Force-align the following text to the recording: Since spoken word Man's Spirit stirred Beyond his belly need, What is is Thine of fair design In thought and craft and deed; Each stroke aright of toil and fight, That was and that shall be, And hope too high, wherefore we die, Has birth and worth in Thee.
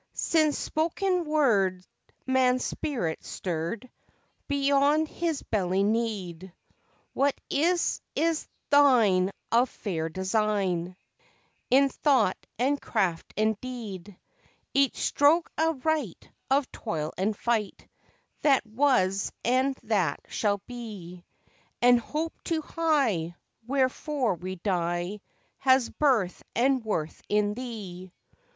Since 0.15 0.57
spoken 0.57 1.25
word 1.25 1.85
Man's 2.25 2.65
Spirit 2.65 3.23
stirred 3.23 3.87
Beyond 4.47 5.07
his 5.07 5.43
belly 5.43 5.83
need, 5.83 6.51
What 7.13 7.39
is 7.51 8.01
is 8.15 8.47
Thine 8.71 9.29
of 9.51 9.69
fair 9.69 10.09
design 10.09 10.95
In 11.69 11.89
thought 11.89 12.47
and 12.57 12.81
craft 12.81 13.31
and 13.37 13.61
deed; 13.61 14.17
Each 14.73 14.97
stroke 15.03 15.51
aright 15.59 16.27
of 16.49 16.71
toil 16.71 17.13
and 17.15 17.37
fight, 17.37 17.87
That 18.41 18.65
was 18.65 19.31
and 19.45 19.75
that 19.83 20.19
shall 20.29 20.63
be, 20.65 21.23
And 21.79 21.99
hope 21.99 22.33
too 22.43 22.63
high, 22.63 23.35
wherefore 23.67 24.33
we 24.33 24.55
die, 24.55 25.21
Has 25.59 25.91
birth 25.91 26.41
and 26.55 26.83
worth 26.83 27.21
in 27.29 27.53
Thee. 27.53 28.11